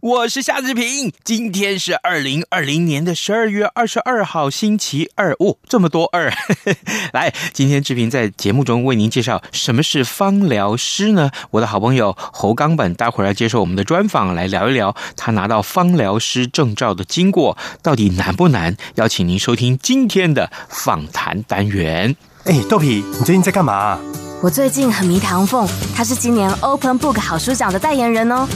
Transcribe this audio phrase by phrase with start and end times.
[0.00, 1.12] 我是夏志平。
[1.24, 5.32] 今天是二零二零年的十二月二十二号，星期二。
[5.34, 6.32] 哦，这么多二！
[7.12, 11.30] 来，今天志平在节目中为您介绍什么是芳疗师呢？
[11.50, 18.76] 我的好朋友侯冈本，待会儿要接受我们的专访，来聊一聊他拿到芳疗师证照的经过，到底难不难？
[18.94, 22.16] 邀请您收听今天的访谈单元。
[22.44, 23.98] 哎，豆皮，你最近在干嘛？
[24.42, 28.48] 我最近很迷唐凤，他是今年 Open Book 好书奖的代言人哦。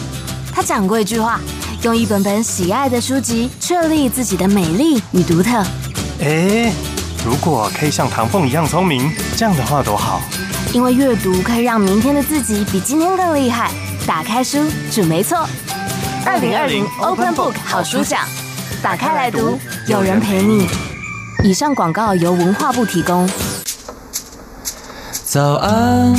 [0.53, 1.41] 他讲过一句话
[1.83, 5.65] ：“用一本本喜爱的书籍，确立自己的美丽与独特。”
[6.21, 6.71] 哎，
[7.25, 10.21] 如果可以像唐凤一样聪明，这样的话多好！
[10.73, 13.71] 因为阅读可以让明天的自己比今天更厉害。
[14.07, 14.59] 打开书，
[14.91, 15.49] 准没错。
[16.25, 18.21] 二零二零 Open Book 好书奖，
[18.83, 20.69] 打开来读，有人陪你。
[21.43, 23.29] 以上广告由文化部提供。
[25.25, 26.15] 早安，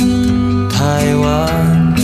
[0.68, 2.03] 台湾。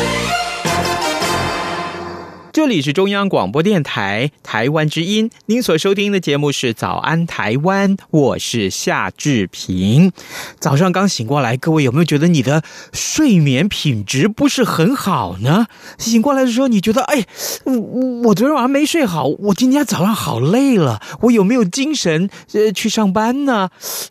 [2.53, 10.11] 这里是中央广播电台台湾之音，您所收听的节目是《早安台湾》，我是夏志平。
[10.59, 12.61] 早上刚醒过来，各位有没有觉得你的
[12.91, 15.67] 睡眠品质不是很好呢？
[15.97, 17.25] 醒过来的时候，你觉得，哎，
[17.63, 17.73] 我
[18.25, 23.69] 我昨天晚上没睡好，我今天早上好累了，我有没有精神呃去上班呢？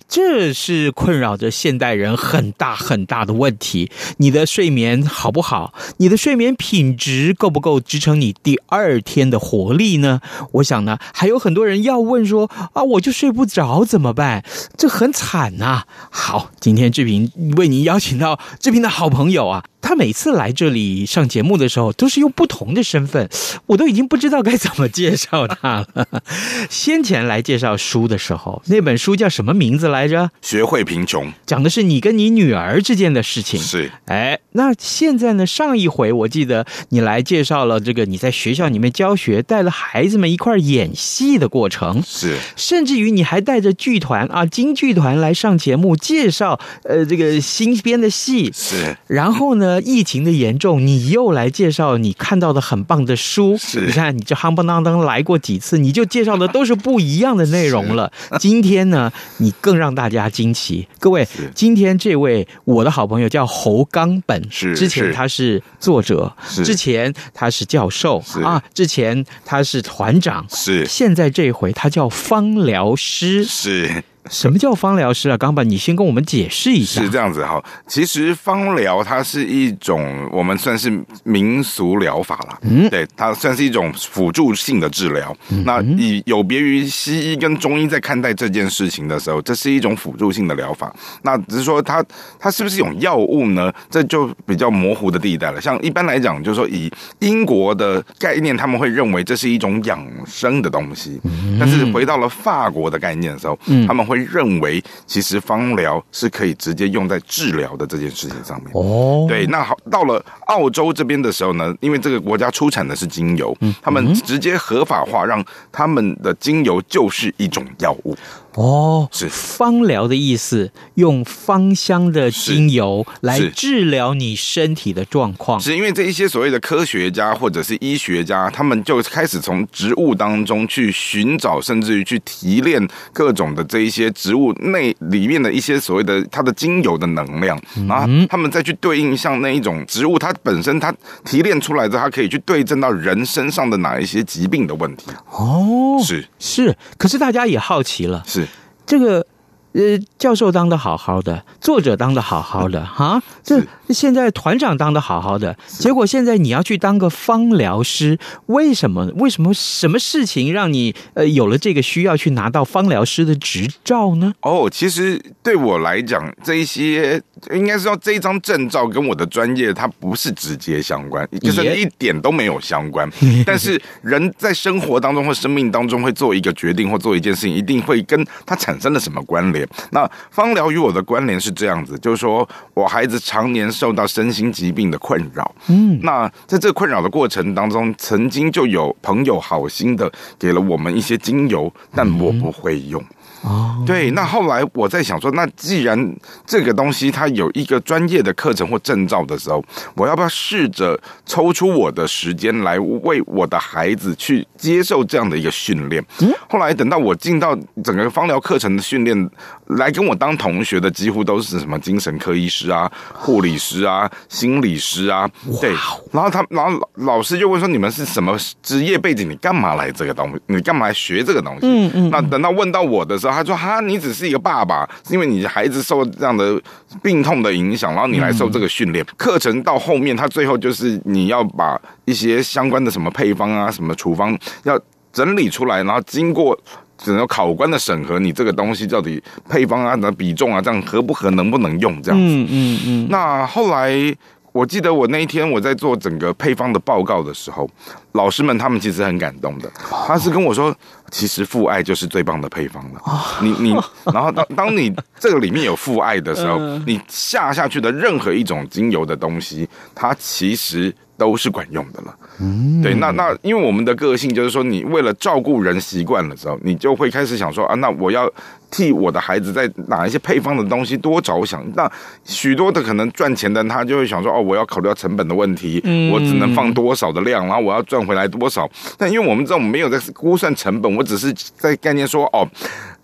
[0.08, 3.90] 这是困扰着现代人很大很大的问题。
[4.16, 5.74] 你的睡眠好不好？
[5.98, 8.29] 你的睡眠品质够不够支撑你？
[8.42, 10.20] 第二天的活力呢？
[10.52, 14.44] 我想呢，还有很多人要问说啊，我就睡不着怎么办？
[14.76, 15.84] 这很惨呐。
[16.10, 19.64] 好，今天志平为您邀请到志平的好朋友啊。
[19.90, 23.28] 他每次来这里上节目的时候，都是用不同的身份，
[23.66, 26.06] 我都已经不知道该怎么介绍他了。
[26.70, 30.30] 先前来介绍书的时候，那本书叫什么名字来着？
[30.42, 33.58] 学会贫穷，讲的是你跟你女儿之间的事情。
[33.58, 35.44] 是，哎，那现在呢？
[35.44, 42.00] 上一回我记得你来介绍了这个你在学校里面教学，带了孩子们一块演戏的过程。
[42.06, 48.52] 是，甚至于你还带着剧团啊，京剧团来上节目介绍，呃，这个新编的戏。
[48.54, 49.79] 是，然后呢？
[49.80, 53.56] 疫情的严重，你又来介绍你看到的很棒的书。
[53.58, 58.12] 是，你看，你就夯不啷当来过几次，你就介绍的都是不一样的内容了。
[58.38, 60.86] 今天呢，你更让大家惊奇。
[60.98, 66.32] 各位，今天这位我的好朋友叫侯刚本，是，之前他是作者，
[66.64, 74.04] 之前他是教授，是啊，之前他是团长，是，现在这回他叫方疗师，是。
[74.28, 75.36] 什么叫芳疗师啊？
[75.36, 77.00] 冈本，你先跟我们解释一下。
[77.00, 80.92] 是这样子哈，其实芳疗它是一种我们算是
[81.24, 85.34] 民俗疗法啦，嗯，对，它算是一种辅助性的治疗。
[85.48, 90.94] 嗯、那以有别于西医跟中医在看待这件事情的时候，这是一种辅助性的疗法。
[91.22, 92.04] 那只是说它
[92.38, 93.72] 它是不是一种药物呢？
[93.88, 95.60] 这就比较模糊的地带了。
[95.60, 101.20] 像一般来讲，就是说以英国的概念，他们会认为这是一种养生的东西。
[101.24, 108.70] 嗯、但是回到了法国的概念的时候，嗯，他们会认为，其实芳疗是可以直接用在治疗的这件事情上面。
[108.74, 118.16] 哦，对，那好，到了澳洲这边的时候呢，因为这个国家出产的是精油，他们直接合法化，让他们的精油就是一种药物。
[118.60, 125.58] 哦，是芳疗的意思，用芳香的精油来治疗你身体的状况。
[125.58, 137.58] 是，是因为这一些所谓的科学家或者是医学家，他们就开始从植物当中去寻找，甚至于去提炼各种的这一些植物内里面的一些所谓的它的精油的能量，
[137.88, 145.06] 然后他们再去对应像那一种植物，它本身它提炼出来的，它可以去对症到人身上的哪一些疾病的问题。
[145.30, 148.46] 哦，是是，可是大家也好奇了，是。
[148.90, 149.24] 这个
[149.72, 159.06] 呃，教授当的好好的，作者当的好好的， 哈，这现在团长当的好好的，结果现在你要去当个方疗师，为什么？
[159.16, 159.52] 为什么？
[159.54, 164.32] 什么事情让你呃有了这个需要去拿到方疗师的执照呢？
[164.42, 167.20] 哦，其实对我来讲，这一些
[167.52, 173.08] 应该是说这一张证照跟我的专业它不是直接相关，就是一点都没有相关。
[173.46, 179.59] 但是人在生活当中或生命当中会做一个决定或做一件事情，一定会跟他产生了什么关联。
[179.90, 193.02] 那芳疗与我的关联是这样子，就是说我孩子常年受到身心疾病的困扰，嗯，那在这困扰的过程当中，曾经就有朋友好心的给了我们一些精油，但我不会用。
[193.42, 196.16] 哦，对，那后来我在想说，那既然
[196.46, 199.64] 这个东西它有一个专业的课程或证照的时候，
[199.94, 206.04] 我要不要试着抽出我的时间来为我的孩子去接受这样的一个训练？
[206.20, 209.30] 嗯，后来等到我进到整个芳疗课程的训练，
[209.78, 215.28] 来跟我当同学的几乎都是什么精神科医师啊、护理师啊、心理师啊，
[215.60, 215.70] 对，
[216.12, 219.28] 然后他，然后老师就问说：“你们是什么职业背景？
[219.28, 220.40] 你干嘛来这个东西？
[220.46, 223.32] 你干嘛来学这个东西？”嗯嗯，那等到问到我的时候。
[223.32, 226.60] 他说：“哈，你只是一个爸爸，是因为你的孩子受这样的
[227.02, 229.62] 病痛的影响，然后你来受这个训练课程。
[229.62, 234.78] 到后面，他最后就是你要把一些相关的什么配方啊、什么处方要
[235.12, 236.58] 整理出来，然后经过
[237.02, 242.26] 整个考官的审核，你这个东西到底配方啊、的比重啊，这样合不合，能不能用这样子。
[242.26, 243.06] 嗯嗯嗯。
[243.10, 244.14] 那后来。”
[244.52, 247.70] 我记得我那一天我在做整个配方的报告的时候，
[248.14, 250.76] 老师们他们其实很感动的，他是跟我说，
[251.12, 253.00] 其实父爱就是最棒的配方了。
[253.40, 253.70] 你你，
[254.12, 260.92] 然后当当你这个里面有父爱的时候，你下下去的任何一种精油的东西，它其实。
[261.20, 268.26] 都是管用的了，嗯，对，那那因为我们的个性就是说，你为了照顾人习惯了之后，你就会开始想说啊，那我要
[268.70, 271.62] 替我的孩子在哪一些配方的东西多着想。
[271.74, 271.86] 那
[272.24, 275.78] 许多的可能赚钱的他就会想说，哦，我要考虑到成本的问题，
[276.10, 278.66] 我只能放多少的量，然后我要赚回来多少。
[278.96, 282.48] 但因为我们这种没有在估算成本，我只是在概念说，哦。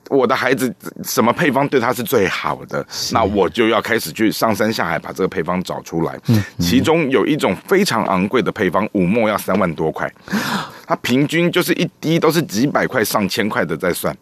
[0.09, 0.73] 我的孩子
[1.05, 2.87] 什么配方对他是最好的？
[3.13, 6.19] 那我就要开始去上山下海把这个配方找出来。
[6.59, 10.11] 其中有一种非常昂贵的配方，五墨要三万多块，
[10.87, 14.17] 它平均就是一滴都是几百块、上千块的在算。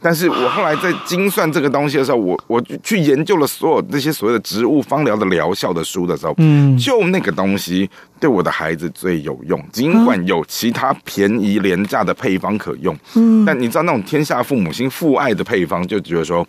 [0.00, 7.90] 但是我后来在精算这个东西的时候，我我去研究了所有那些所谓的植物芳疗的疗效的书的时候，嗯，就那个东西
[8.20, 9.60] 对我的孩子最有用。
[9.72, 16.46] 尽管有其他便宜廉价的配方可用，嗯，但你知道那种天下父母心父爱的配方，就觉得说，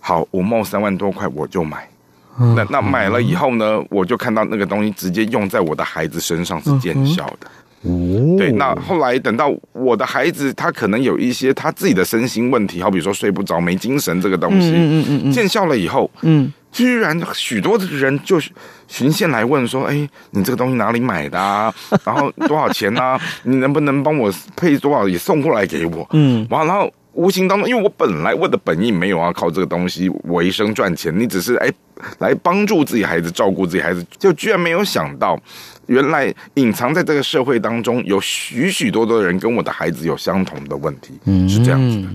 [0.00, 1.88] 好，我冒三万多块我就买。
[2.36, 7.48] 那那买了以后呢，我就看到那个东西直接用在我的孩子身上是见效的。
[7.86, 18.40] 哦，对，那后来等到我的孩子，他可能有一些他自己的身心问题，好比说睡不着、没精神这个东西，嗯嗯嗯，见效了以后，嗯，居然许多的人就
[18.88, 21.72] 循线来问说，哎，你这个东西哪里买的啊？
[22.04, 23.20] 然后多少钱啊？
[23.44, 26.06] 你能不能帮我配多少也送过来给我？
[26.12, 31.72] 嗯，完，然后无形当中，因为我本来我的本意没有要靠这个东西为生赚钱，你只是哎
[32.18, 35.38] 来帮助自己孩子、照顾自己孩子，就居然没有想到。
[35.86, 42.08] 原来隐藏在这个社会当中，有许许多多的人跟我的孩子有相同的问题，嗯，是这样子的。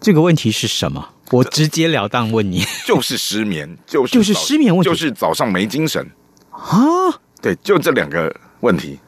[0.00, 1.08] 这个问题是什么？
[1.32, 6.04] 我直截了当问你， 就是失眠，就是就是失眠问题，就是早上没精神
[6.50, 6.78] 啊？
[7.42, 8.98] 对，就这两个问题。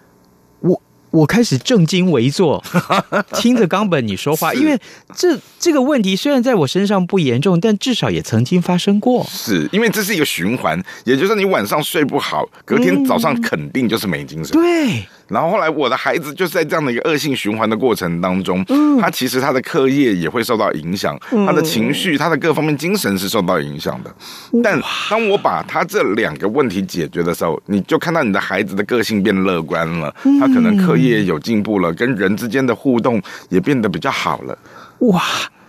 [1.10, 2.62] 我开始正襟危坐，
[3.34, 4.78] 听着冈本你说话，因为
[5.16, 9.26] 这这个问题虽然在我身上不严重，但至少也曾经发生过。
[9.28, 14.56] 是因为这是一个循环，也就是说你晚上睡不好，隔天早上肯定就是没精神。
[14.56, 15.08] 嗯、对。
[15.28, 24.14] 然后后来我的孩子就是在这样的一个恶性循环的过程当中，嗯、他其实他的课业也会受到影响，嗯、他的情绪、他的各方面精神是受到影响的。
[24.62, 24.80] 但
[25.11, 34.58] 当我把他这两个问题解决的时候，你就看到你的孩子的个性变乐观了，他可能课业有进步了，跟人之间的互动也变得比较好了。
[35.00, 35.23] 哇！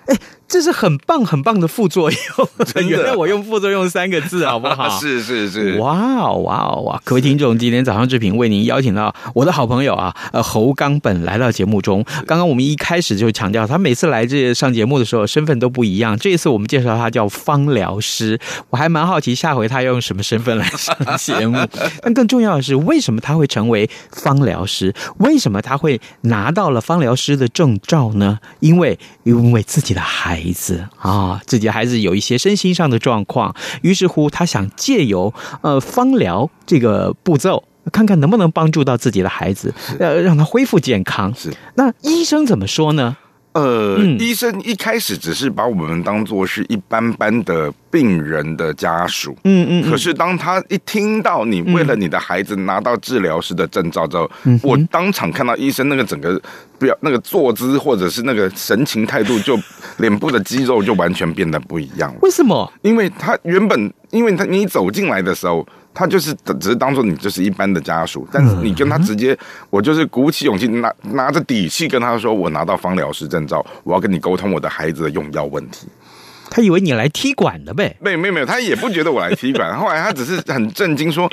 [0.08, 0.16] 哎，
[0.50, 2.20] 这是很棒很棒的副作用。
[2.90, 4.90] 原来我用副作用三个字，好不好？
[5.00, 5.78] 是是是。
[5.78, 7.02] 哇哦哇哦哇！
[7.06, 12.04] 各位听众，今天早上志平为您邀请到我的好朋友啊，呃，侯刚本来到节目中。
[12.26, 16.18] 刚刚我们一开始就强调，他每次来这上节目的时候，身份都不一样。
[16.18, 18.40] 这一次我们介绍他叫方疗师，
[18.72, 21.58] 我还蛮好奇下回他要用什么身份来上节目。
[22.02, 24.94] 但更重要的是，为什么他会成为方疗师？
[25.20, 28.40] 为什么他会拿到了方疗师的证照呢？
[28.60, 30.02] 因为因为自己的。
[30.02, 41.34] 孩子啊，自己的孩子有一些身心上的状况，于是乎他想借由呃芳疗这个步骤，看看能不能帮助到自己的孩子，呃，让他恢复健康。
[41.36, 43.18] 是，那医生怎么说呢？
[43.54, 56.40] 呃，嗯医生一开始只是把我们当做是一般般的病人的家属，嗯嗯嗯可是当他一听到你为了你的孩子拿到治疗师的证照之后，嗯我当场看到医生那个整个
[56.78, 59.60] 表那个坐姿或者是那个神情态度，就
[59.98, 62.20] 脸部的肌肉就完全变得不一样了。
[62.22, 62.72] 为什么？
[62.84, 69.38] 因为他原本，因为他你走进来的时候，他就是只是当做你就是一般的家属，但是你跟他直接，
[69.70, 75.88] 我就是鼓起勇气拿拿着底气跟他说，我拿到芳疗师证照，我要跟你沟通我的孩子的用药问题。
[76.52, 77.96] 他以为你来踢馆的呗。
[78.00, 81.32] 没有没有没有，他也不觉得我来踢馆，后来他只是 很震惊说，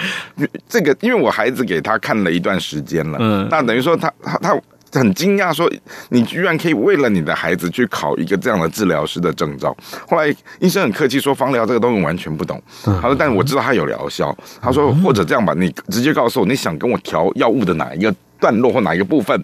[0.69, 4.61] 这个因为我孩子给他看了一段时间了，嗯那等于说他他他。
[4.99, 5.71] 很惊讶，说
[6.09, 9.77] 你居然可以为了你的孩子去考一个这样的治疗师的证照。
[10.09, 12.61] 后来医生很客气说，芳疗这个东西完全不懂。
[12.83, 14.37] 他说，但我知道它有疗效。
[14.61, 19.41] 他说，或者这样吧，你直接告诉我你想跟我调药物的哪一个段落或哪一个部分。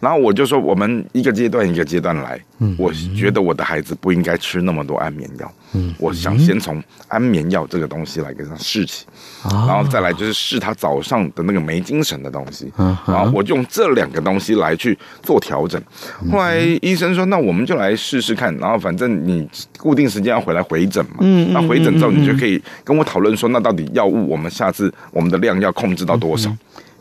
[0.00, 2.40] 然后我就说，我们一个阶段一个阶段来。
[2.58, 5.52] 嗯我觉得我的孩子不应该吃那么多安眠药。
[5.74, 9.04] 嗯我想先从安眠药这个东西来给他试起，
[9.42, 12.72] 然后再来就是试他早上的那个没精神的东西。
[12.78, 15.80] 嗯然后我用这两个东西来去做调整。
[16.30, 18.56] 后来医生说，那我们就来试试看。
[18.58, 21.16] 然后反正你固定时间要回来回诊嘛。
[21.20, 26.48] 嗯那回诊之后，你就可以跟我讨论说，那到底药物我们下次我们的量要控制到多少？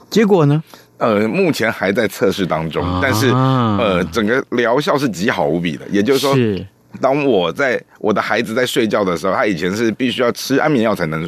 [0.09, 0.63] 结果呢？
[1.01, 5.85] 呃，目前还在测试当中，但是呃，整个疗效是极好无比的。
[5.89, 6.63] 也就是说，是
[7.01, 11.23] 当我在我的孩子在睡觉的时候，他以前是必须要吃安眠药才能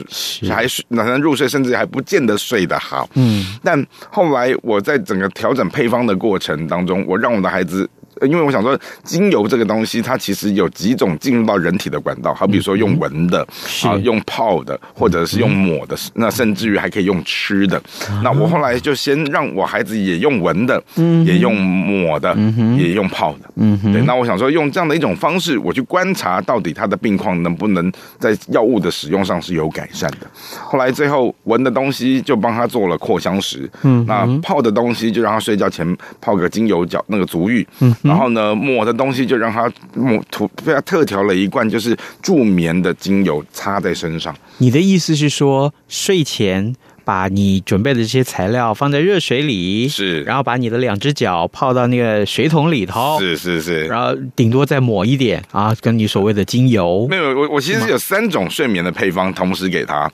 [0.48, 3.10] 还才能入睡，甚至还不见得睡得好。
[3.16, 7.90] 嗯，但后来我在整个调整配方的过程当中，我让我的孩子。
[8.26, 13.46] 因为我想说，精油这个东西，它其实有几种进入到人体的管道，好比说用闻的，
[13.84, 17.82] 啊，用泡的，或者是用抹的，那甚至于还可以用吃的。
[18.24, 20.82] 那我后来就先让我孩子也用闻的，
[21.26, 22.36] 也用抹的，
[22.78, 23.50] 也用泡的。
[23.56, 24.02] 嗯，对。
[24.04, 30.28] 那我想说，用这样的一种方式，我去观察到底他的病况能不能在药物的使用上是有改善的。
[30.64, 37.94] 后来最后闻的东西就帮他做了扩香石，嗯，那泡的东西就让他睡觉前泡个精油脚那个足浴，嗯。
[38.14, 44.36] 然后呢，抹的东西就让他抹涂，被他特调了一罐，就是助眠的精油擦在身上。
[44.60, 57.08] 你的意思是说，睡前把你准备的这些材料放在热水里，是，然后把你的两只脚泡到那个水桶里头，是是是，然后顶多再抹一点啊，跟你所谓的精油。
[57.10, 60.10] 没有，我我其实有三种睡眠的配方同时给他，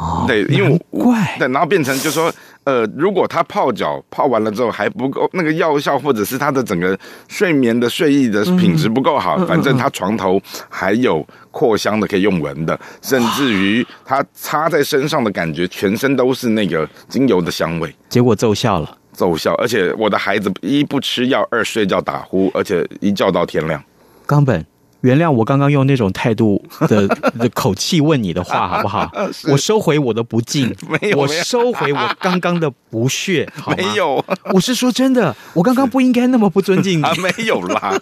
[0.00, 2.32] 哦、对，因为我怪对，然后变成就是说。
[2.64, 19.52] 呃，如果他泡脚泡完了之后还不够，那个药效或者是他的整个睡眠的睡意的品质不够好，反正他床头还有扩香的可以用闻的，甚至于他擦在身上的感觉，全身都是那个精油的香味，结果奏效了，奏效。
[19.54, 23.82] 而且我的孩子一不吃药，二睡觉打呼，而且一觉到天亮。
[24.26, 24.64] 冈本。
[25.04, 27.06] 原谅我刚刚用那种态度的
[27.38, 29.10] 的口气问你的话，好不好？
[29.48, 33.76] 我收回我的不敬，没有，我收回我刚刚的不屑， 好吗？
[33.76, 37.02] 没有，我是说真的，我刚刚不应该那么不尊敬你。
[37.04, 37.94] 啊，没有啦。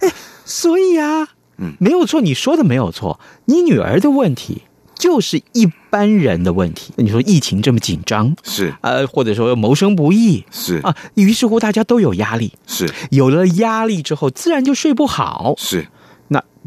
[0.00, 0.12] 哎，
[0.44, 1.26] 所以啊，
[1.58, 4.62] 嗯，没有错，你说的没有错，你女儿的问题。
[4.98, 6.90] 就是一般人的问题。
[6.96, 15.86] 你说疫情这么紧张，是呃，或者说谋生不易，是啊，于是乎大家都有压力，是有了压力之后，自然就睡不好，是，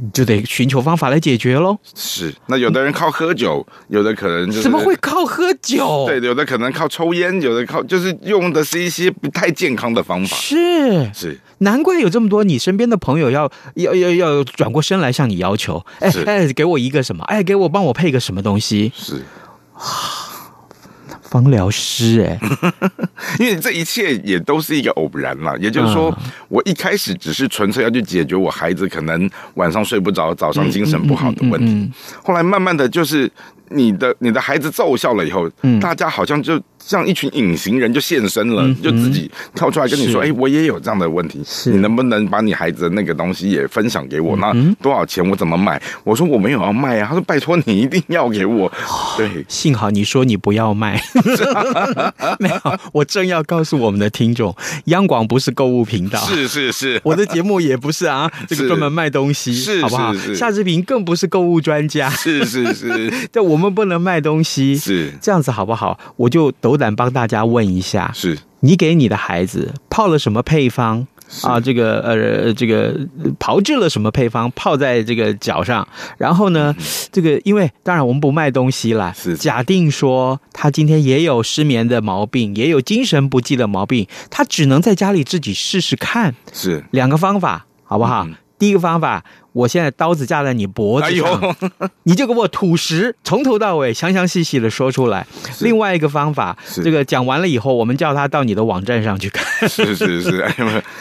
[0.02, 1.78] 那就得寻求方法来解决喽。
[1.96, 6.06] 是，那有的人靠喝酒， 有的可能就是怎么会靠喝酒？
[6.08, 10.36] 对，有的可能靠抽烟，有的靠就是用的是一些不太健康的方法。
[10.38, 11.40] 是是。
[11.62, 17.24] 难怪有这么多你身边的朋友要要要要转过身来向你要求，哎哎，给我一个什么？
[17.26, 18.94] 哎，给我帮我配个什么东西？
[18.96, 19.16] 是，
[19.74, 19.84] 啊，
[21.30, 22.40] 芳疗师哎，
[23.40, 25.56] 因为这一切也都是一个偶然嘛。
[25.58, 26.16] 也就是说，
[26.48, 31.92] 我一开始只是纯粹要去解决我孩子可能晚上睡不着、早上精神不好的问题，
[32.24, 33.32] 后来慢慢的就是。
[33.70, 44.36] 你的你的孩子奏效了以后，嗯、大家好像就像一群隐形人就现身了，嗯、就自己跳出来跟你说：“哎是，我也有这样的问题，是你能不能把你孩子的那个东西也分享给我？
[44.38, 45.24] 那、嗯、多少钱？
[45.30, 48.72] 我怎么卖？”我说：“我没有要卖啊。”他说：“拜托你一定要给我。”
[49.16, 51.00] 对，幸好你说你不要卖，
[52.40, 52.56] 没有，
[52.94, 60.12] 我正要告诉我们的听众，央广不是购物频道，是是是，我的节目也不是啊，这个专门卖东西，是好不好？
[60.34, 63.59] 夏志平更不是购物专家，是是是，但 我。
[63.60, 65.14] 我们不能卖东西，是。
[65.22, 66.00] 这样子好不好？
[66.16, 68.38] 我就斗胆帮大家问一下：是。
[68.62, 71.06] 你给你的孩子泡了什么配方？
[71.44, 72.96] 啊，这个呃这个
[73.38, 74.50] 炮制了什么配方？
[74.56, 75.86] 泡在这个脚上，
[76.18, 79.36] 然后呢，嗯、这个因为当然我们不卖东西啦，是。
[79.36, 86.82] 假定说他今天也有失眠的毛病，也有精神不济的毛病，他只能在家里自己试试看，是。
[86.92, 88.24] 两个方法，好不好？
[88.26, 89.24] 嗯第一个方法，
[89.54, 95.26] 我现在刀子架在你脖子上，哎、 你就给我吐实，从头到尾详详细细的说出来。
[95.62, 99.68] 另外一个方法，这个讲完了以后，我们叫他到你的网站上去看。
[99.68, 100.54] 是是是， 哎，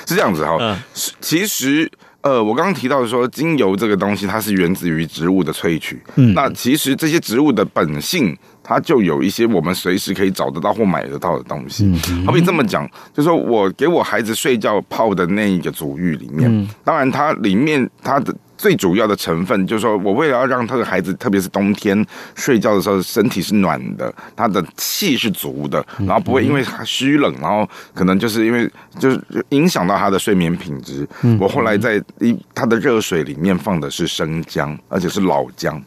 [0.07, 0.57] 是这样子哈。
[0.61, 0.77] 嗯，
[1.21, 6.01] 其实呃，我刚刚提到说，精油这个东西，它是源自于植物的萃取。
[6.15, 8.37] 嗯，那其实这些植物的本性。
[8.69, 11.91] 它就有一些我们随时可以找得到或买得到的东西。
[12.27, 29.19] 好比这么讲，就是说我给我孩子睡觉泡的那一个足浴里面，当然它里面它的最主要的成分，就是说我为了要让他的孩子，特别是冬天睡觉的时候，身体是暖的，他的气是足的，然后不会因为他虚冷，然后可能就是因为就是
[29.51, 31.09] 影响到他的睡眠品质。
[31.41, 35.83] 我后来在一他的热水里面放的是生姜，而且是老姜。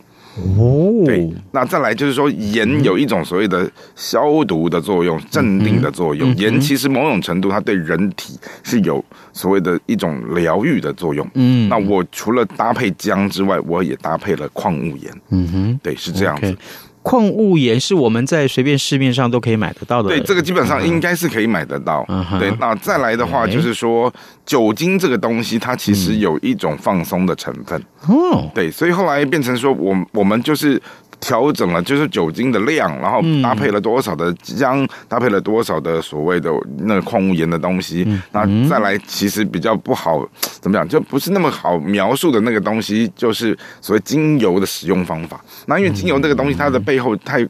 [0.57, 6.33] 哦，对，那再来就是说，盐有一种所谓的消毒的作用、镇定的作用。
[6.37, 11.29] 盐其实某种程度，它对人体是有所谓的一种疗愈的作用。
[11.33, 15.21] 嗯，那我除了搭配姜之外，我也搭配了矿物盐。
[15.29, 16.57] 嗯哼，对，是这样子。
[17.03, 20.09] 矿物盐是我们在随便市面上都可以买得到的。
[20.09, 22.05] 对，这个基本上应该是可以买得到。
[22.39, 24.13] 对，那再来的话就是说，
[24.45, 27.81] 酒精这个东西，它其实有一种放松的成分。
[28.07, 30.81] 哦，对，所以后来变成说，我我们就是。
[31.21, 40.27] 调整了就是酒精的量，然后搭配了多少的姜，搭配了多少的所谓的那个矿物盐的东西，那再来其实比较不好
[40.59, 45.39] 怎么讲，就不是那么好描述的那个东西，就是所谓精油的使用方法。
[45.67, 47.47] 那因为精油这个东西，它的背后太。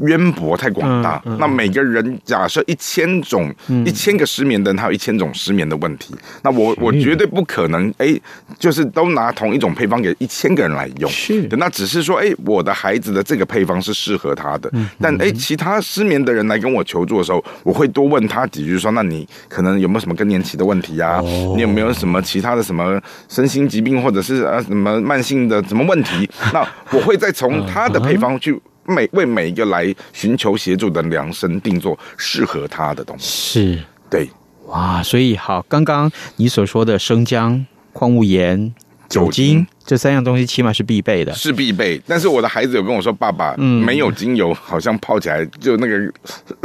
[0.00, 6.14] 渊博太广大，那每个人假设一千种、一千个失眠的人，他有一千种失眠的问题。
[6.42, 8.18] 那我我绝对不可能哎，
[8.58, 11.10] 就是都拿同一种配方给一千个人来用。
[11.10, 14.70] 是的，那只是说哎，我的孩子的这个配方是适合他的。
[15.00, 21.20] 但哎，其他失眠的人来跟我求助的时候，我会多问他几句，说那你可能有没有什么更年期的问题呀？
[21.56, 26.28] 你有没有什么其他的什么身心疾病，或者是啊什么慢性的什么问题？
[26.52, 28.60] 那我会再从他的配方去。
[28.84, 33.82] 每为每一个来寻求协助的量身定做适合他的东西，是。
[34.10, 34.28] 对。
[34.66, 38.74] 哇，所以好，刚刚你所说的生姜、矿物盐、
[39.08, 39.66] 酒精。
[39.84, 42.00] 这三样东西起码是必备的，是必备。
[42.06, 45.98] 但是我的孩子有跟我说：“爸爸，嗯，没有精油，好像泡起来就那个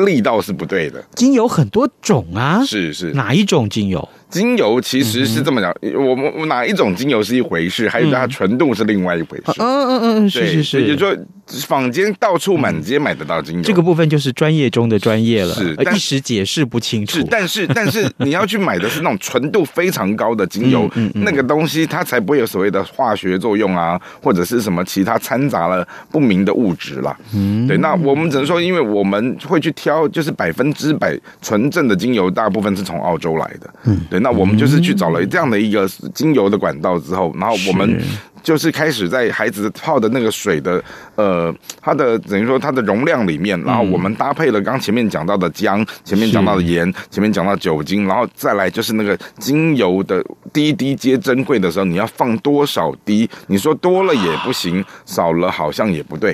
[0.06, 4.08] 力道是不对的。”精油很多种啊，是是，哪一种精油？
[4.30, 9.54] 精油其实是这么讲，嗯、我们我哪一种精油是一回事，还有它纯度是另外一回事。
[9.60, 11.18] 嗯嗯嗯，是是是，也就说
[11.66, 17.20] 坊间到处满街买得到精油，这个部分就是专业中的专业了，是一时解释不清楚。
[17.20, 27.18] 是，但是但是你要去买的是那种纯度非常高的精油，嗯嗯嗯、那个东西它才不会有所谓的化学作用啊，或者是什么其他掺杂了不明的物质啦。
[27.34, 33.74] 嗯，对，那我们只能说，因为我们会去挑，就是百分之百纯正的精油，大部分是从澳洲来的。
[33.86, 34.98] 嗯，对，那我们就是去。
[34.98, 38.02] 找了这样的一个精油的管道之后，然后我们
[38.48, 40.82] 就是开始在孩子泡的那个水的
[41.16, 53.30] 呃，它的等于说它的容量里面，然后我们搭配了刚前面讲到的姜，前面讲到的盐，前面讲到酒精，然后再来就是那个精油的滴滴皆珍贵的时候，你要放多少滴？
[53.48, 56.32] 你说多了也不行，少了好像也不对，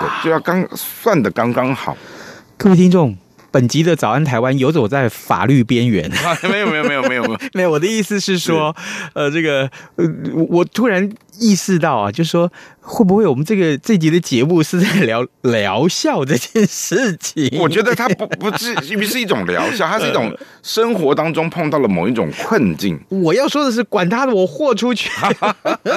[0.00, 1.94] 对，就要刚算的刚刚好。
[2.56, 3.23] 各位听众。
[3.54, 6.10] 本集的早安台湾游走在法律边缘，
[6.50, 7.70] 没有没有没有没有没有， 没有。
[7.70, 10.04] 我的意思是说，是呃，这个呃，
[10.48, 12.50] 我突然意识到啊，就是说。
[12.86, 17.50] 会不会我们这个这集的节目是在聊疗效这件事情？
[17.58, 20.30] 我觉得它不不是，因为是一种疗效，它是一种
[20.62, 23.00] 生活当中碰到了某一种困境。
[23.08, 25.10] 我要说的是，管他的，我豁出去。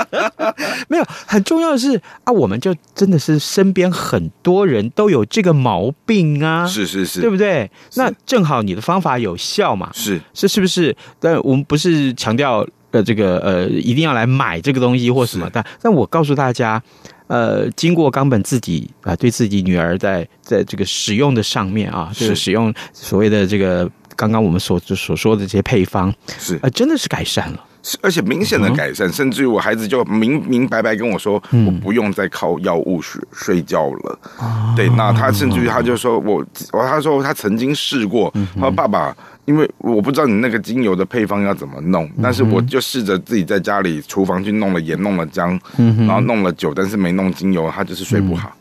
[0.88, 7.70] 没有，很重要的是啊，我们就真的是身边很多人都有这个毛病啊，是是是，对不对？
[7.96, 10.96] 那正好你的方法有效嘛，是是是不是？
[11.20, 12.66] 但我们不是强调。
[12.92, 15.46] 的这个呃，一定要来买这个东西或什么？
[15.46, 16.82] 的但但我告诉大家，
[17.28, 27.64] 呃，经过冈本自己啊、呃，对自己女儿在在这个使用的上面啊，是就是使用所谓的这个刚刚我们所所说的这些配方，是啊、呃，真的是改善了，
[28.02, 34.20] 而且明显的改善，嗯、甚至于我孩子就明明白白跟我说，嗯、我不用再靠药物睡睡觉了。
[34.40, 39.16] 哦、对，那他甚至于他就说我，我他说他曾经试过，他说爸爸。
[39.48, 48.52] 因为我不知道你那个精油的配方要怎么弄，但是我就试着自己在家里厨房去弄了盐，弄了姜，然后弄了酒，但是没弄精油，他就是睡不好。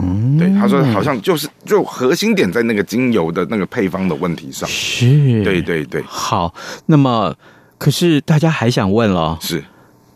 [0.00, 4.68] 嗯，对，他说好像就是就核心点在那个精油的那个配方的问题上。
[4.68, 6.02] 是，对对对。
[6.08, 6.52] 好，
[6.86, 7.32] 那么
[7.78, 9.62] 可是大家还想问了，是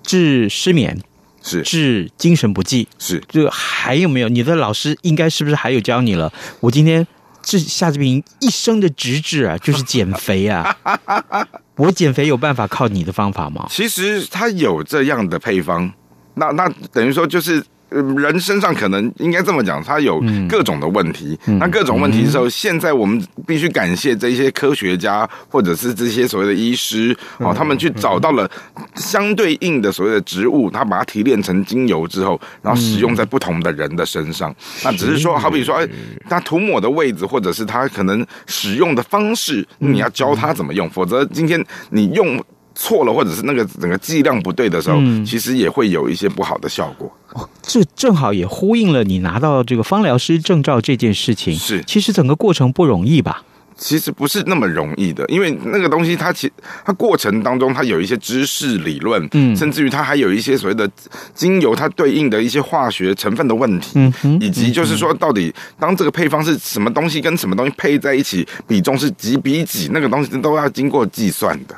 [0.03, 0.99] 治失眠，
[1.41, 4.29] 是治精神不济，是，就还有没有？
[4.29, 6.33] 你的老师应该是不是还有教你了？
[6.59, 7.07] 我今天
[7.47, 10.77] 这夏志平一生的直至啊，就是减肥啊。
[11.79, 13.67] 我减肥有办法靠你的方法吗？
[13.71, 15.93] 其实他有这样的配方，
[16.35, 17.65] 那那等于说就是。
[17.89, 21.39] 人身上可能应该这么讲，他有各种的问题。
[21.47, 28.51] 嗯、那各种问题的时候，嗯、现在我们必须感谢这些科学家，或者是这些所谓的医师，哦、嗯，他们去找到了
[28.97, 34.51] 相对应的所谓的植物，他把它提炼成精油之后，然后使用在不同的人的身上。
[34.51, 35.89] 嗯、那只是说，好比说，哎，
[36.29, 42.43] 他涂抹的位置，或者是他可能使用的方式，你要教他怎么用，否则今天你用。
[42.79, 47.11] 错了，或者是那个整个剂量不对的时候，嗯、其实也会有一些不好的效果。
[47.33, 51.55] 哦，这正好也呼应了你拿到这个芳疗师证照这件事情。
[51.57, 53.43] 是，其实整个过程不容易吧？
[53.79, 56.51] 其实不是那么容易的，因为那个东西它其
[56.83, 60.91] 它过程当中它有一些知识理论，嗯，甚至于它还有一些所谓的
[61.35, 71.77] 精油它对应的一些化学成分的问题，嗯，以及就是说到底当这个配方是什么东西跟什么东西配在一起，比重是几比几，那个东西都要经过计算的。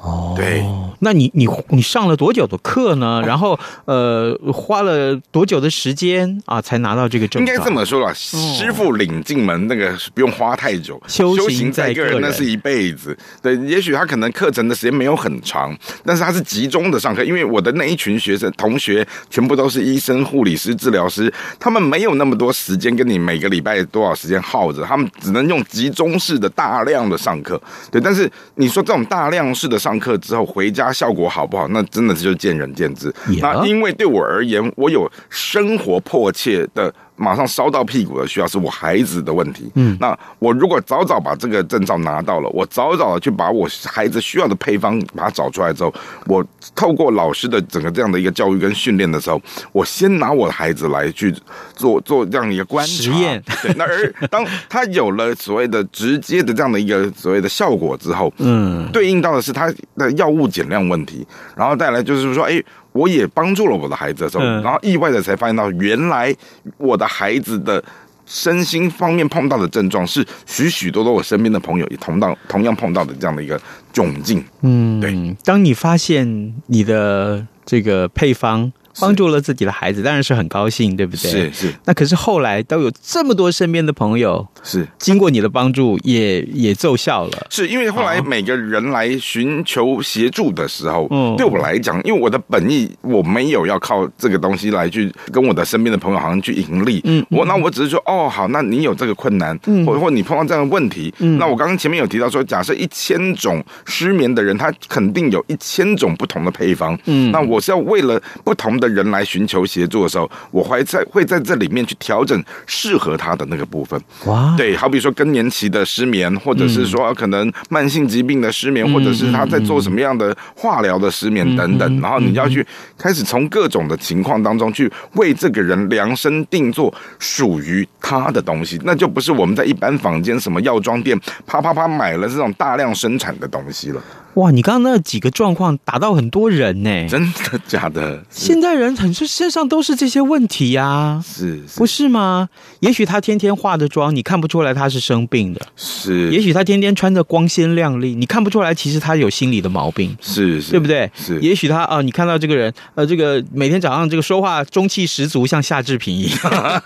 [0.00, 0.64] 哦，对，
[1.00, 3.20] 那你你你上了多久的课呢？
[3.26, 7.42] 然后呃，花了多久的时间啊，才拿到这个证？
[7.42, 13.16] 应该这么说了，师傅领进门，那个不用花太久，修行在个人那是一辈子。
[13.42, 17.24] 对，也许他可能课程的时间没有很长，但是他是集中的上课。
[17.24, 27.60] 因为我的那一群学生同学全部都是医生、护理师、治疗师，他们没有那么多时间跟你每个礼拜多少时间耗着，他们只能用集中式的大量的上课。
[27.90, 29.87] 对，但是你说这种大量式的上课。
[29.88, 31.66] 上课之后回家效果好不好？
[31.68, 33.10] 那真的就见仁见智。
[33.40, 36.94] 那因为对我而言，我有生活迫切的。
[37.18, 39.70] 马上烧到屁股的需要是我孩子的问题。
[39.74, 45.92] 嗯，那我如果早早把这个证照拿到了，我早早的去把我孩子需要的配方把它找出来之后，
[46.26, 49.40] 我透过老师的整个这样的一个教育跟训练的时候，
[49.72, 51.34] 我先拿我的孩子来去
[51.74, 52.92] 做做这样一个观察。
[52.92, 53.42] 实验。
[53.62, 61.26] 对，那而当他有了所谓的直接的这样的一个所谓的效果之后，嗯，对应到的是他的药物减量问题，
[61.56, 62.62] 然后再来就是说，哎。
[62.92, 66.34] 我也帮助了我的孩子的时候，然后意外的才发现到，原来
[66.76, 67.82] 我的孩子的
[68.26, 73.60] 身心方面碰到的症状是许许多多我身边的朋友也同到同样碰到的这样的一个
[73.92, 74.44] 窘境。
[74.62, 75.36] 嗯，对。
[75.44, 78.72] 当你发现你的这个配方。
[79.00, 81.30] 帮助了自己的孩子，当然是很高兴，对不对？
[81.30, 81.74] 是是。
[81.84, 87.46] 那可是后来都有这么多身边的朋友，是经过你的帮助也，也也奏效了。
[87.50, 108.87] 是因为后来每个人来寻求协助的时候，嗯，对我来讲，因为我的本意我没有要靠这个东西来去跟我的身边的朋友好像去盈利，嗯，我那我只是说，哦，好，那你有这个困难，嗯，或或你碰到这样的问题，嗯，那我刚刚前面有提到说，假设一千种失眠的人，他肯定有一千种不同的配方，嗯，那我是要为了不同的。
[108.88, 114.00] 人来寻求协助的时候，我会在会在这里面去调整适合他的那个部分。
[114.26, 122.00] 哇，对，好比说更年期的失眠，或者是说可能慢性疾病的失眠，或者是他在做什么样的化疗的失眠等等。
[122.00, 134.02] 然后你要去开始从各种的情况当中去为这个人量身定做属于他的东西，那就不是我们在一般房间什么药妆店啪啪啪买了这种大量生产的东西了。
[134.38, 137.08] 哇，你刚刚那几个状况打到很多人呢？
[137.08, 138.22] 真的假的？
[138.30, 142.48] 现在人很是身上都是这些问题呀、啊，是，不是吗？
[142.78, 151.10] 也许他天天化的妆，你看不出来他是生病的；是，也许他天天穿的光鲜亮丽，你看不出来其实他有心理的毛病，是，是，对不对？
[151.16, 156.82] 是，也许他啊、呃，你看到这个人，呃，这个每天早上这个说话中气十足，像夏志平一样，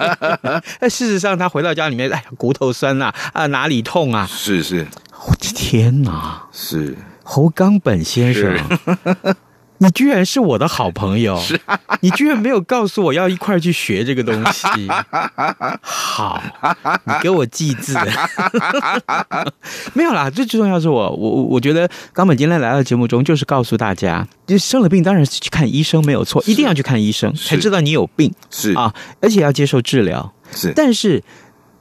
[0.80, 4.26] 但 事实上他回到家里面，哎呀，骨头酸呐，啊，哪里痛啊？
[4.26, 4.86] 是是，
[5.26, 6.96] 我的天哪，是。
[7.22, 8.56] 侯冈本先生，
[9.78, 11.40] 你居然是我的好朋友，
[12.00, 14.66] 你居然没有告诉我要一块去学这个东西。
[15.80, 16.42] 好，
[17.04, 17.96] 你给我记字。
[19.94, 28.72] 没有啦，最重要是我，我我觉得冈本今天来到节目中，就是告诉大家，就生了病，当然是去看医生没有错，一定要去看医生，才知道你有病是。
[28.74, 30.32] 啊，而且要接受治疗。
[30.54, 31.22] 是，但是。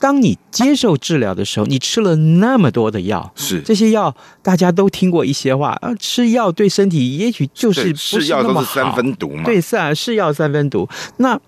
[0.01, 9.43] 当你接受治疗的时候，你吃了那么多的药，是这些药大家都听过一些话啊，吃药对身体也许就是不是那么好，是三分毒嘛？
[9.43, 10.89] 对，是啊，是药三分毒。
[11.17, 11.39] 那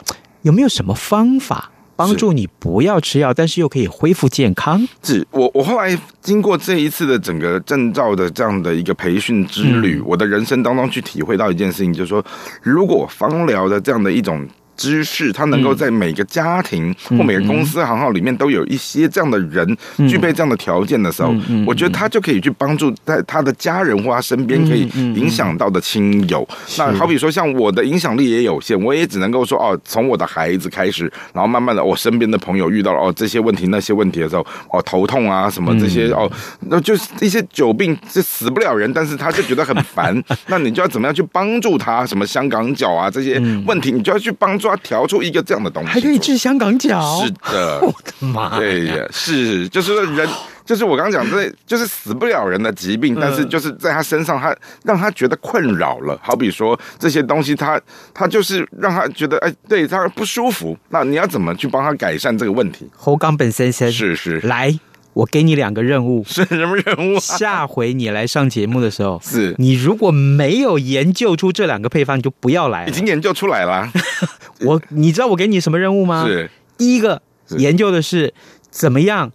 [0.44, 4.88] 有没有什么方法帮助你不要吃药，但是又可以恢复健康？
[5.02, 12.24] 是我我后来经过这一次的整个证照的这样的一个培训之旅，嗯、我的人生当中去体会到一件事情，就是说，
[12.62, 14.48] 如果芳疗的这样的一种。
[14.76, 19.66] 知识，他能够在每个家庭或每个公司行号里面都有一些这样的人
[20.10, 21.34] 具备这样的条件的时候，
[21.66, 24.82] 我觉得他就可以去帮助在他的家人或他身边可以
[25.16, 26.48] 影响到的亲友。
[26.78, 36.30] 那好比说，像我的影响力也有限，我也只能够说哦，从我的孩子开始，然后慢慢的，我身边的朋友遇到了哦这些问题那些问题的时候，哦头痛啊什么这些哦，
[36.62, 42.06] 那就是一些久病是死不了人，但是他就觉得很烦，那你就要怎么样去帮助他？
[42.06, 47.22] 什么香港脚啊这些问题，你就要去帮助他调出一个这样的东西，还可以治香港脚？
[47.26, 48.58] 是的， 我的妈！
[48.58, 50.28] 对呀，是就是说人，
[50.66, 56.18] 就是我刚刚讲的，就是死不了人的疾病，但是就是在他身上，他让他觉得困扰了。
[56.24, 57.80] 好比说这些东西，他
[58.14, 60.78] 他就是让他觉得哎，对他不舒服。
[60.90, 62.90] 那你要怎么去帮他改善这个问题？
[62.96, 64.80] 侯刚本先生，是是来。
[65.14, 67.20] 我给你两个任务， 是什么任务？
[67.20, 72.90] 下回你来上节目的时候， 是你如果没有研究出这两个配方，你就不要来了。
[72.90, 73.92] 已经研究出来了。
[74.66, 76.26] 我，你知道我给你什么任务吗？
[76.28, 77.22] 是第一个
[77.58, 78.34] 研究的是
[78.70, 79.32] 怎么样。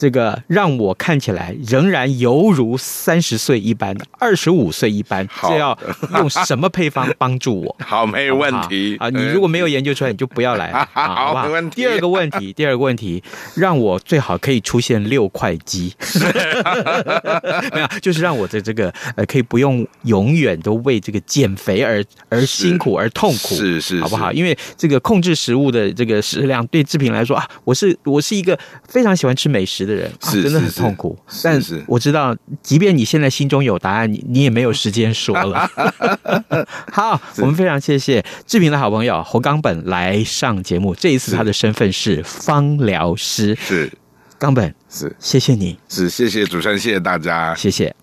[0.00, 5.28] 这个让我看起来仍然犹如三十岁一般，二十五岁一般。
[5.42, 5.78] 这要
[6.14, 7.76] 用什么配方帮助我？
[7.84, 9.10] 好，没问题啊！
[9.10, 10.72] 你如果没有研究出来，你就不要来。
[10.94, 11.82] 好，没问题。
[11.82, 13.22] 第二个问题，第二个问题，
[13.54, 15.94] 让我最好可以出现六块肌。
[17.74, 24.32] 没有，就是让我的这个呃，可以不用永远都为这个减肥而而辛苦而痛苦，是是，好不好？
[24.32, 28.58] 因为这个控制食物的这个食量，对志平来说啊，我是我是一个
[28.88, 29.89] 非常喜欢吃美食的。
[29.90, 31.84] 的人是真的很痛苦，但是。
[31.86, 35.68] 我知道，即便你现在心中有答案，你你也没有时间说了。
[36.92, 43.56] 好，我们非常谢谢志平的好朋友侯冈本来上节目，这一次他的身份是芳疗师。
[43.60, 43.90] 是。
[44.38, 45.14] 冈本，是。
[45.18, 47.94] 谢谢你，是谢谢主持人，谢谢大家，谢谢。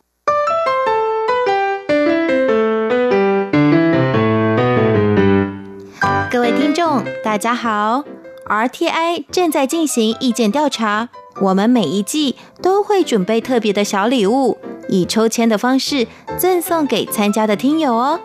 [6.30, 8.04] 各位听众，大家好
[8.48, 11.10] ，RTI 正在进行意见调查。
[11.42, 14.58] 我们每一季都会准备特别的小礼物，
[14.90, 16.08] 以抽签的方式
[16.38, 18.20] 赠送给参加的听友哦。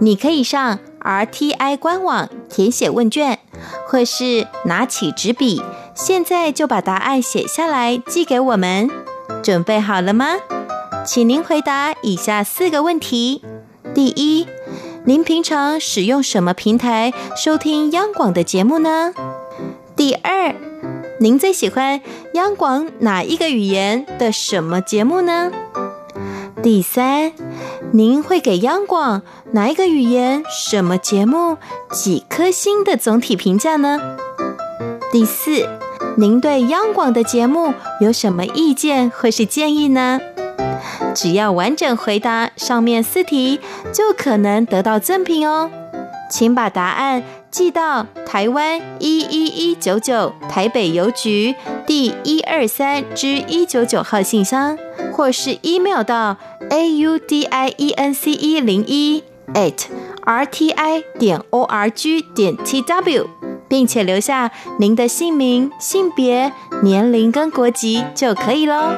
[0.00, 3.40] 你可以上 RTI 官网填写问卷，
[3.88, 5.60] 或是拿起纸笔，
[5.94, 8.88] 现在就把答案写下来寄给我们。
[9.42, 10.36] 准备好了吗？
[11.04, 13.42] 请您回答以下四个问题：
[13.94, 14.46] 第一，
[15.04, 19.12] 您平常使用什么平台收听央广的节目呢？
[19.96, 20.54] 第二，
[21.20, 22.02] 您最喜欢
[22.34, 25.50] 央广哪一个语言的什么节目呢？
[26.62, 27.32] 第三，
[27.92, 31.56] 您会给央广哪一个语言什么节目
[31.90, 33.98] 几颗星的总体评价呢？
[35.10, 35.66] 第四，
[36.18, 40.20] 您对央广的节目有什么意见或是建议呢？
[41.14, 43.60] 只要完整回答上面四题，
[43.94, 45.70] 就可能得到赠品哦。
[46.28, 47.22] 请把答案
[47.56, 51.54] 寄到台湾一一一九九台北邮局
[51.86, 54.76] 第一二三之一九九号信箱，
[55.10, 56.36] 或是 email 到
[56.68, 59.84] a u d i e n c e 零一 at
[60.26, 63.26] r t i 点 o r g 点 t w，
[63.66, 68.94] 并且留下您的姓名、性别、年龄跟国籍就可以喽。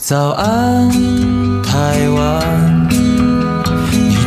[0.00, 0.90] 早安，
[1.62, 2.63] 台湾。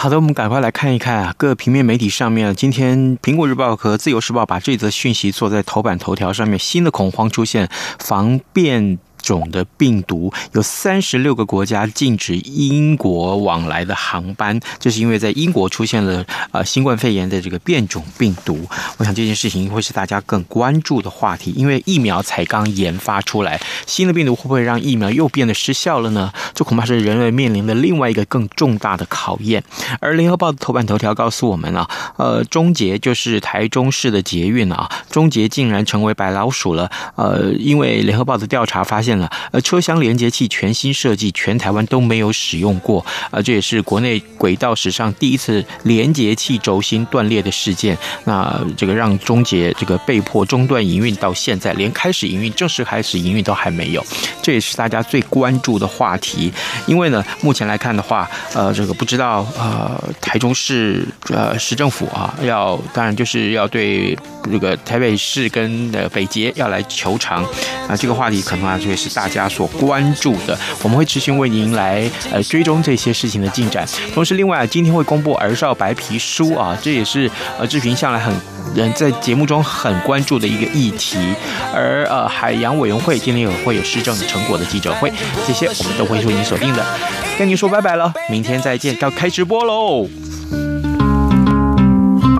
[0.00, 18.66] 好的，我们赶快来看一看啊，各平面媒体上面，今天《苹果日报》和《自由时报》把这则讯息做在头版头条上面，新的恐慌出现，防变种的病毒有三十六个国家禁止英国往来的航班，这是因为在英国出现了呃新冠肺炎的这个变种病毒。
[18.96, 26.32] 我想这件事情会是大家更关注的话题，因为疫苗才刚研发出来，新的病毒会不会让疫苗又变得失效了呢？
[26.54, 29.62] 这恐怕是人类面临的另外一个更重大的考验。
[30.00, 36.90] 而联合报的头版头条告诉我们啊，呃，终结就是台中市的捷运啊，终结竟然成为白老鼠了。
[37.16, 39.07] 呃，因为联合报的调查发现。
[39.52, 43.04] 呃，车厢连接器全新设计，全台湾都没有使用过。
[43.30, 47.96] 啊，这也是国内轨道史上第一次连接器轴心断裂的事件。
[48.24, 54.04] 那这个让中捷这个被迫中断营运，到现在连开始营运、正式开始营运都还没有。
[54.42, 56.52] 这也是大家最关注的话题。
[56.86, 64.16] 因为呢，目前来看的话，呃，这个不知道呃，台中市呃市政府啊，要当然就是要对
[64.50, 67.44] 这个台北市跟呃北捷要来求偿
[67.88, 70.58] 啊，这个话题可能啊就会是大家所关注的。
[70.82, 73.86] 我们会持续为您来呃追踪这些事情的进展。
[74.12, 78.34] 同时，另外啊，今天会公布儿少白皮书啊，这也是呃志平向来很
[78.74, 81.16] 人在节目中很关注的一个议题。
[81.72, 85.12] 而呃海洋委员会今天也会有施政成果的记者会，
[85.46, 86.84] 这些我们都会为您锁定的。
[87.38, 90.67] 跟您说拜拜了，明天再见，要开直播喽。